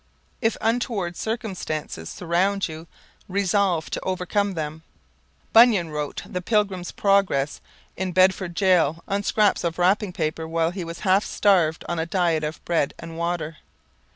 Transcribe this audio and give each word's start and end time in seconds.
If 0.41 0.57
untoward 0.61 1.15
circumstances 1.15 2.09
surround 2.09 2.67
you, 2.67 2.87
resolve 3.27 3.91
to 3.91 4.01
overcome 4.01 4.55
them. 4.55 4.81
Bunyan 5.53 5.91
wrote 5.91 6.23
the 6.25 6.41
"Pilgrim's 6.41 6.91
Progress" 6.91 7.61
in 7.95 8.11
Bedford 8.11 8.55
jail 8.55 9.03
on 9.07 9.21
scraps 9.21 9.63
of 9.63 9.77
wrapping 9.77 10.11
paper 10.11 10.47
while 10.47 10.71
he 10.71 10.83
was 10.83 11.01
half 11.01 11.23
starved 11.23 11.85
on 11.87 11.99
a 11.99 12.07
diet 12.07 12.43
of 12.43 12.65
bread 12.65 12.95
and 12.97 13.15
water. 13.15 13.57